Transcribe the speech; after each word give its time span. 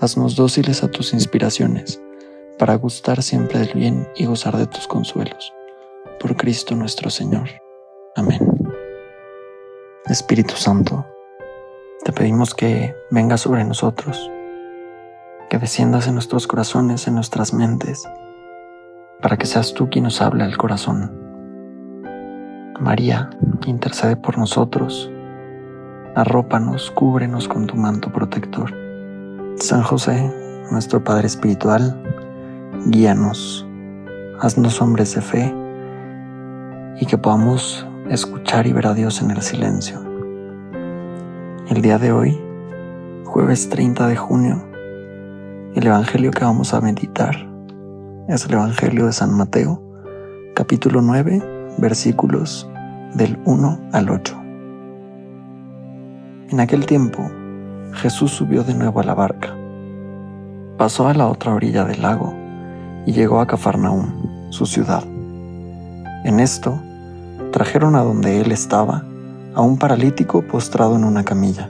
Haznos 0.00 0.36
dóciles 0.36 0.84
a 0.84 0.88
tus 0.88 1.12
inspiraciones 1.12 2.00
para 2.56 2.76
gustar 2.76 3.20
siempre 3.20 3.58
del 3.58 3.72
bien 3.74 4.06
y 4.14 4.26
gozar 4.26 4.56
de 4.56 4.68
tus 4.68 4.86
consuelos. 4.86 5.52
Por 6.20 6.36
Cristo 6.36 6.76
nuestro 6.76 7.10
Señor. 7.10 7.48
Amén. 8.14 8.38
Espíritu 10.06 10.54
Santo, 10.54 11.04
te 12.04 12.12
pedimos 12.12 12.54
que 12.54 12.94
vengas 13.10 13.40
sobre 13.40 13.64
nosotros, 13.64 14.30
que 15.50 15.58
desciendas 15.58 16.06
en 16.06 16.14
nuestros 16.14 16.46
corazones, 16.46 17.08
en 17.08 17.16
nuestras 17.16 17.52
mentes, 17.52 18.04
para 19.20 19.36
que 19.36 19.46
seas 19.46 19.74
tú 19.74 19.90
quien 19.90 20.04
nos 20.04 20.22
hable 20.22 20.44
al 20.44 20.56
corazón. 20.56 21.12
María, 22.78 23.30
intercede 23.66 24.14
por 24.14 24.38
nosotros, 24.38 25.10
arrópanos, 26.14 26.92
cúbrenos 26.92 27.48
con 27.48 27.66
tu 27.66 27.74
manto 27.74 28.12
protector. 28.12 28.87
San 29.60 29.82
José, 29.82 30.32
nuestro 30.70 31.02
Padre 31.02 31.26
Espiritual, 31.26 32.00
guíanos, 32.86 33.66
haznos 34.40 34.80
hombres 34.80 35.16
de 35.16 35.20
fe 35.20 35.54
y 37.00 37.06
que 37.06 37.18
podamos 37.18 37.84
escuchar 38.08 38.68
y 38.68 38.72
ver 38.72 38.86
a 38.86 38.94
Dios 38.94 39.20
en 39.20 39.32
el 39.32 39.42
silencio. 39.42 40.00
El 41.68 41.82
día 41.82 41.98
de 41.98 42.12
hoy, 42.12 42.40
jueves 43.24 43.68
30 43.68 44.06
de 44.06 44.16
junio, 44.16 44.64
el 45.74 45.86
Evangelio 45.86 46.30
que 46.30 46.44
vamos 46.44 46.72
a 46.72 46.80
meditar 46.80 47.34
es 48.28 48.46
el 48.46 48.54
Evangelio 48.54 49.06
de 49.06 49.12
San 49.12 49.36
Mateo, 49.36 49.82
capítulo 50.54 51.02
9, 51.02 51.74
versículos 51.78 52.70
del 53.14 53.36
1 53.44 53.90
al 53.92 54.08
8. 54.08 54.40
En 56.50 56.60
aquel 56.60 56.86
tiempo, 56.86 57.28
Jesús 57.94 58.30
subió 58.32 58.64
de 58.64 58.74
nuevo 58.74 59.00
a 59.00 59.04
la 59.04 59.14
barca, 59.14 59.54
pasó 60.76 61.08
a 61.08 61.14
la 61.14 61.26
otra 61.26 61.54
orilla 61.54 61.84
del 61.84 62.02
lago 62.02 62.34
y 63.06 63.12
llegó 63.12 63.40
a 63.40 63.46
Cafarnaúm, 63.46 64.50
su 64.50 64.66
ciudad. 64.66 65.04
En 66.24 66.40
esto, 66.40 66.78
trajeron 67.52 67.96
a 67.96 68.02
donde 68.02 68.40
él 68.40 68.52
estaba 68.52 69.04
a 69.54 69.62
un 69.62 69.78
paralítico 69.78 70.42
postrado 70.42 70.96
en 70.96 71.04
una 71.04 71.24
camilla. 71.24 71.68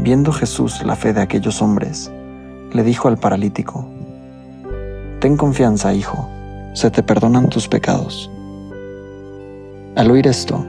Viendo 0.00 0.32
Jesús 0.32 0.82
la 0.84 0.96
fe 0.96 1.12
de 1.12 1.20
aquellos 1.20 1.60
hombres, 1.60 2.10
le 2.72 2.82
dijo 2.82 3.08
al 3.08 3.18
paralítico, 3.18 3.86
Ten 5.20 5.36
confianza, 5.36 5.94
hijo, 5.94 6.28
se 6.74 6.90
te 6.90 7.02
perdonan 7.02 7.48
tus 7.48 7.68
pecados. 7.68 8.30
Al 9.96 10.10
oír 10.10 10.26
esto, 10.26 10.64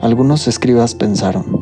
algunos 0.00 0.48
escribas 0.48 0.94
pensaron, 0.94 1.61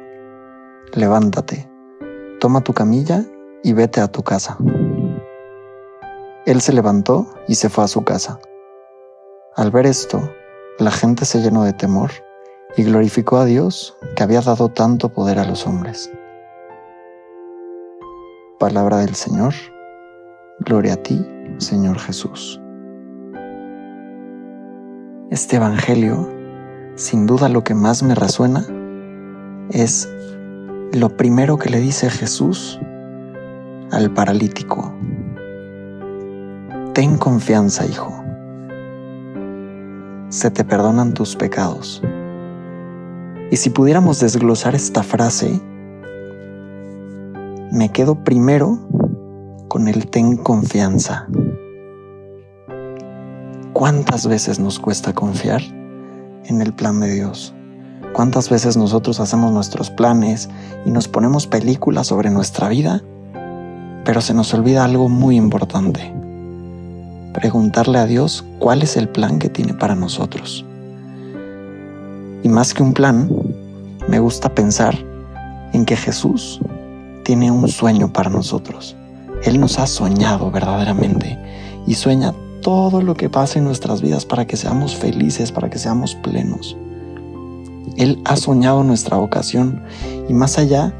levántate, 0.93 1.69
toma 2.39 2.61
tu 2.61 2.73
camilla 2.73 3.23
y 3.63 3.73
vete 3.73 4.01
a 4.01 4.07
tu 4.07 4.23
casa. 4.23 4.57
Él 6.45 6.61
se 6.61 6.73
levantó 6.73 7.27
y 7.47 7.55
se 7.55 7.69
fue 7.69 7.83
a 7.83 7.87
su 7.87 8.03
casa. 8.03 8.39
Al 9.55 9.71
ver 9.71 9.85
esto, 9.85 10.21
la 10.79 10.91
gente 10.91 11.25
se 11.25 11.41
llenó 11.41 11.63
de 11.63 11.73
temor 11.73 12.11
y 12.75 12.83
glorificó 12.83 13.37
a 13.37 13.45
Dios 13.45 13.97
que 14.15 14.23
había 14.23 14.41
dado 14.41 14.69
tanto 14.69 15.09
poder 15.09 15.39
a 15.39 15.45
los 15.45 15.67
hombres. 15.67 16.11
Palabra 18.59 18.97
del 18.97 19.15
Señor. 19.15 19.53
Gloria 20.59 20.93
a 20.93 20.97
ti, 20.97 21.25
Señor 21.57 21.99
Jesús. 21.99 22.59
Este 25.31 25.55
Evangelio, 25.55 26.29
sin 26.95 27.25
duda 27.25 27.49
lo 27.49 27.63
que 27.63 27.73
más 27.73 28.03
me 28.03 28.15
resuena, 28.15 28.65
es 29.71 30.09
lo 30.93 31.15
primero 31.15 31.57
que 31.57 31.69
le 31.69 31.79
dice 31.79 32.09
Jesús 32.09 32.79
al 33.91 34.11
paralítico. 34.13 34.93
Ten 36.93 37.17
confianza, 37.17 37.85
hijo 37.85 38.21
se 40.31 40.49
te 40.49 40.63
perdonan 40.63 41.13
tus 41.13 41.35
pecados. 41.35 42.01
Y 43.51 43.57
si 43.57 43.69
pudiéramos 43.69 44.21
desglosar 44.21 44.75
esta 44.75 45.03
frase, 45.03 45.61
me 47.71 47.89
quedo 47.91 48.23
primero 48.23 48.79
con 49.67 49.89
el 49.89 50.07
ten 50.07 50.37
confianza. 50.37 51.27
¿Cuántas 53.73 54.25
veces 54.25 54.57
nos 54.57 54.79
cuesta 54.79 55.11
confiar 55.11 55.61
en 56.45 56.61
el 56.61 56.73
plan 56.73 57.01
de 57.01 57.13
Dios? 57.13 57.53
¿Cuántas 58.13 58.49
veces 58.49 58.77
nosotros 58.77 59.19
hacemos 59.19 59.51
nuestros 59.51 59.89
planes 59.89 60.49
y 60.85 60.91
nos 60.91 61.07
ponemos 61.07 61.47
películas 61.47 62.07
sobre 62.07 62.29
nuestra 62.29 62.69
vida, 62.69 63.01
pero 64.03 64.21
se 64.21 64.33
nos 64.33 64.53
olvida 64.53 64.83
algo 64.83 65.09
muy 65.09 65.37
importante? 65.37 66.11
preguntarle 67.33 67.97
a 67.97 68.05
Dios 68.05 68.45
cuál 68.59 68.81
es 68.81 68.97
el 68.97 69.07
plan 69.07 69.39
que 69.39 69.49
tiene 69.49 69.73
para 69.73 69.95
nosotros. 69.95 70.65
Y 72.43 72.49
más 72.49 72.73
que 72.73 72.83
un 72.83 72.93
plan, 72.93 73.29
me 74.07 74.19
gusta 74.19 74.53
pensar 74.53 74.97
en 75.73 75.85
que 75.85 75.95
Jesús 75.95 76.59
tiene 77.23 77.51
un 77.51 77.67
sueño 77.67 78.11
para 78.11 78.29
nosotros. 78.29 78.95
Él 79.43 79.59
nos 79.59 79.79
ha 79.79 79.87
soñado 79.87 80.51
verdaderamente 80.51 81.37
y 81.87 81.95
sueña 81.95 82.33
todo 82.61 83.01
lo 83.01 83.15
que 83.15 83.29
pasa 83.29 83.59
en 83.59 83.65
nuestras 83.65 84.01
vidas 84.01 84.25
para 84.25 84.45
que 84.45 84.57
seamos 84.57 84.95
felices, 84.95 85.51
para 85.51 85.69
que 85.69 85.79
seamos 85.79 86.15
plenos. 86.15 86.77
Él 87.97 88.21
ha 88.25 88.35
soñado 88.35 88.83
nuestra 88.83 89.17
vocación 89.17 89.83
y 90.27 90.33
más 90.33 90.57
allá 90.57 90.93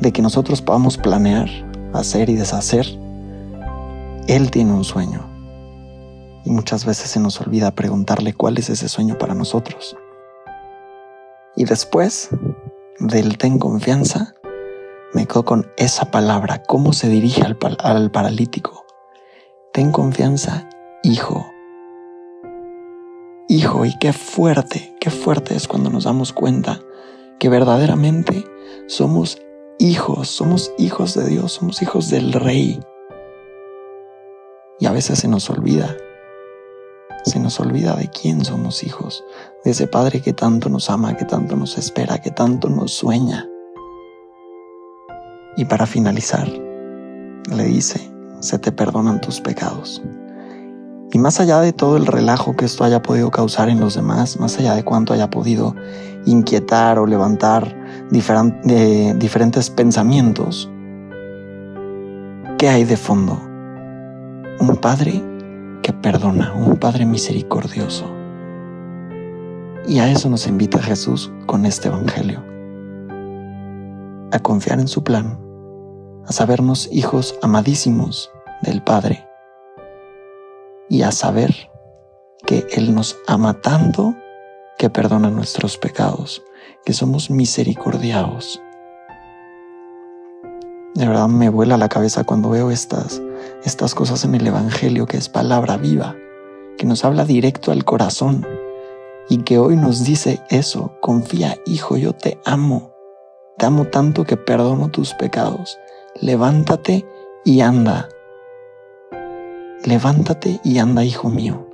de 0.00 0.12
que 0.12 0.22
nosotros 0.22 0.62
podamos 0.62 0.98
planear, 0.98 1.48
hacer 1.92 2.28
y 2.28 2.34
deshacer, 2.34 2.86
Él 4.28 4.50
tiene 4.50 4.72
un 4.72 4.84
sueño 4.84 5.32
y 6.44 6.50
muchas 6.50 6.84
veces 6.84 7.10
se 7.10 7.20
nos 7.20 7.40
olvida 7.40 7.70
preguntarle 7.72 8.34
cuál 8.34 8.58
es 8.58 8.68
ese 8.70 8.88
sueño 8.88 9.18
para 9.18 9.34
nosotros. 9.34 9.96
Y 11.54 11.64
después 11.64 12.30
del 12.98 13.38
ten 13.38 13.58
confianza, 13.58 14.34
me 15.12 15.26
quedo 15.26 15.44
con 15.44 15.70
esa 15.76 16.10
palabra, 16.10 16.62
cómo 16.62 16.92
se 16.92 17.08
dirige 17.08 17.42
al, 17.42 17.58
al 17.80 18.10
paralítico. 18.10 18.84
Ten 19.72 19.92
confianza, 19.92 20.68
hijo. 21.02 21.51
Hijo, 23.52 23.84
y 23.84 23.94
qué 23.98 24.14
fuerte, 24.14 24.96
qué 24.98 25.10
fuerte 25.10 25.54
es 25.54 25.68
cuando 25.68 25.90
nos 25.90 26.04
damos 26.04 26.32
cuenta 26.32 26.80
que 27.38 27.50
verdaderamente 27.50 28.46
somos 28.86 29.42
hijos, 29.78 30.28
somos 30.28 30.72
hijos 30.78 31.12
de 31.12 31.26
Dios, 31.26 31.52
somos 31.52 31.82
hijos 31.82 32.08
del 32.08 32.32
Rey. 32.32 32.80
Y 34.80 34.86
a 34.86 34.92
veces 34.92 35.18
se 35.18 35.28
nos 35.28 35.50
olvida 35.50 35.94
se 37.24 37.40
nos 37.40 37.60
olvida 37.60 37.94
de 37.94 38.08
quién 38.08 38.42
somos 38.42 38.82
hijos, 38.84 39.22
de 39.64 39.72
ese 39.72 39.86
Padre 39.86 40.22
que 40.22 40.32
tanto 40.32 40.70
nos 40.70 40.88
ama, 40.88 41.14
que 41.14 41.26
tanto 41.26 41.54
nos 41.54 41.76
espera, 41.76 42.22
que 42.22 42.30
tanto 42.30 42.70
nos 42.70 42.92
sueña. 42.92 43.46
Y 45.58 45.66
para 45.66 45.84
finalizar, 45.84 46.48
le 46.48 47.64
dice, 47.64 48.00
se 48.40 48.58
te 48.58 48.72
perdonan 48.72 49.20
tus 49.20 49.42
pecados. 49.42 50.02
Y 51.14 51.18
más 51.18 51.40
allá 51.40 51.60
de 51.60 51.74
todo 51.74 51.98
el 51.98 52.06
relajo 52.06 52.56
que 52.56 52.64
esto 52.64 52.84
haya 52.84 53.02
podido 53.02 53.30
causar 53.30 53.68
en 53.68 53.80
los 53.80 53.94
demás, 53.94 54.40
más 54.40 54.58
allá 54.58 54.74
de 54.74 54.82
cuánto 54.82 55.12
haya 55.12 55.28
podido 55.28 55.76
inquietar 56.24 56.98
o 56.98 57.06
levantar 57.06 57.76
diferentes 58.10 59.68
pensamientos, 59.68 60.70
¿qué 62.56 62.70
hay 62.70 62.84
de 62.84 62.96
fondo? 62.96 63.38
Un 64.58 64.78
Padre 64.80 65.22
que 65.82 65.92
perdona, 65.92 66.54
un 66.54 66.78
Padre 66.78 67.04
misericordioso. 67.04 68.06
Y 69.86 69.98
a 69.98 70.10
eso 70.10 70.30
nos 70.30 70.46
invita 70.46 70.78
Jesús 70.78 71.30
con 71.44 71.66
este 71.66 71.88
Evangelio. 71.88 72.42
A 74.32 74.38
confiar 74.38 74.80
en 74.80 74.88
su 74.88 75.04
plan, 75.04 75.38
a 76.26 76.32
sabernos 76.32 76.88
hijos 76.90 77.34
amadísimos 77.42 78.30
del 78.62 78.82
Padre 78.82 79.26
y 80.92 81.04
a 81.04 81.10
saber 81.10 81.70
que 82.44 82.66
Él 82.72 82.94
nos 82.94 83.16
ama 83.26 83.62
tanto 83.62 84.14
que 84.76 84.90
perdona 84.90 85.30
nuestros 85.30 85.78
pecados, 85.78 86.42
que 86.84 86.92
somos 86.92 87.30
misericordiados. 87.30 88.60
De 90.94 91.08
verdad 91.08 91.28
me 91.28 91.48
vuela 91.48 91.78
la 91.78 91.88
cabeza 91.88 92.24
cuando 92.24 92.50
veo 92.50 92.70
estas, 92.70 93.22
estas 93.64 93.94
cosas 93.94 94.26
en 94.26 94.34
el 94.34 94.46
Evangelio, 94.46 95.06
que 95.06 95.16
es 95.16 95.30
palabra 95.30 95.78
viva, 95.78 96.14
que 96.76 96.84
nos 96.84 97.06
habla 97.06 97.24
directo 97.24 97.72
al 97.72 97.86
corazón 97.86 98.46
y 99.30 99.38
que 99.38 99.58
hoy 99.58 99.76
nos 99.76 100.04
dice 100.04 100.42
eso, 100.50 100.92
confía, 101.00 101.56
hijo, 101.64 101.96
yo 101.96 102.12
te 102.12 102.38
amo, 102.44 102.92
te 103.56 103.64
amo 103.64 103.86
tanto 103.86 104.24
que 104.24 104.36
perdono 104.36 104.90
tus 104.90 105.14
pecados, 105.14 105.78
levántate 106.20 107.06
y 107.46 107.62
anda, 107.62 108.10
levántate 109.84 110.60
y 110.62 110.78
anda, 110.78 111.04
hijo 111.04 111.28
mío. 111.28 111.66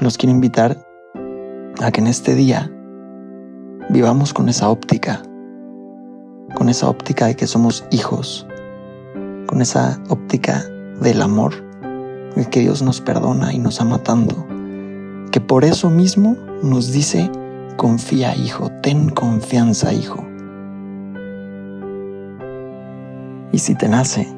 Nos 0.00 0.18
quiero 0.18 0.34
invitar 0.34 0.86
a 1.82 1.90
que 1.90 2.00
en 2.00 2.06
este 2.06 2.34
día 2.34 2.70
vivamos 3.90 4.32
con 4.32 4.48
esa 4.48 4.68
óptica, 4.68 5.22
con 6.54 6.68
esa 6.68 6.88
óptica 6.88 7.26
de 7.26 7.36
que 7.36 7.46
somos 7.46 7.84
hijos, 7.90 8.46
con 9.46 9.60
esa 9.60 10.00
óptica 10.08 10.64
del 11.00 11.22
amor, 11.22 11.54
de 12.36 12.46
que 12.46 12.60
Dios 12.60 12.82
nos 12.82 13.00
perdona 13.00 13.52
y 13.52 13.58
nos 13.58 13.80
ama 13.80 13.98
tanto, 13.98 14.46
que 15.30 15.40
por 15.40 15.64
eso 15.64 15.90
mismo 15.90 16.36
nos 16.62 16.92
dice, 16.92 17.30
confía 17.76 18.36
hijo, 18.36 18.70
ten 18.82 19.08
confianza 19.10 19.92
hijo. 19.92 20.24
Y 23.52 23.58
si 23.58 23.74
te 23.74 23.88
nace, 23.88 24.28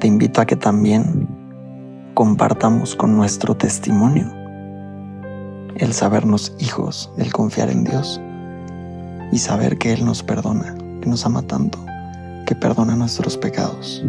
te 0.00 0.06
invito 0.06 0.40
a 0.40 0.46
que 0.46 0.56
también 0.56 1.25
compartamos 2.16 2.96
con 2.96 3.14
nuestro 3.14 3.58
testimonio 3.58 4.32
el 5.76 5.92
sabernos 5.92 6.54
hijos, 6.58 7.12
el 7.18 7.30
confiar 7.30 7.68
en 7.68 7.84
Dios 7.84 8.18
y 9.32 9.36
saber 9.36 9.76
que 9.76 9.92
Él 9.92 10.02
nos 10.02 10.22
perdona, 10.22 10.74
que 11.02 11.10
nos 11.10 11.26
ama 11.26 11.42
tanto, 11.42 11.78
que 12.46 12.54
perdona 12.54 12.96
nuestros 12.96 13.36
pecados. 13.36 14.02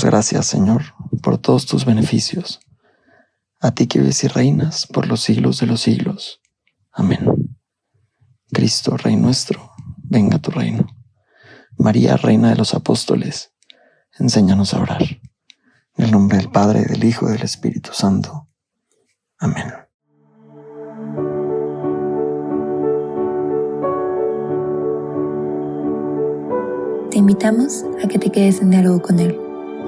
Gracias, 0.00 0.46
Señor, 0.46 0.94
por 1.22 1.38
todos 1.38 1.66
tus 1.66 1.84
beneficios. 1.84 2.60
A 3.60 3.72
ti 3.72 3.86
que 3.86 3.98
vives 3.98 4.24
y 4.24 4.28
reinas 4.28 4.86
por 4.86 5.06
los 5.06 5.20
siglos 5.20 5.60
de 5.60 5.66
los 5.66 5.82
siglos. 5.82 6.40
Amén. 6.90 7.56
Cristo, 8.50 8.96
Rey 8.96 9.16
nuestro, 9.16 9.70
venga 9.98 10.38
tu 10.38 10.50
reino. 10.50 10.86
María, 11.78 12.16
Reina 12.16 12.50
de 12.50 12.56
los 12.56 12.74
Apóstoles, 12.74 13.52
enséñanos 14.18 14.74
a 14.74 14.80
orar. 14.80 15.02
En 15.96 16.06
el 16.06 16.10
nombre 16.10 16.38
del 16.38 16.50
Padre, 16.50 16.84
del 16.84 17.04
Hijo 17.04 17.28
y 17.28 17.32
del 17.32 17.42
Espíritu 17.42 17.90
Santo. 17.92 18.48
Amén. 19.38 19.72
Te 27.10 27.18
invitamos 27.18 27.84
a 28.02 28.08
que 28.08 28.18
te 28.18 28.30
quedes 28.30 28.60
en 28.62 28.70
diálogo 28.70 29.02
con 29.02 29.18
Él. 29.18 29.41